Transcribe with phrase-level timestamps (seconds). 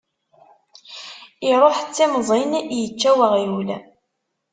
[1.49, 3.69] Iruḥ d timẓin yečča uɣyul.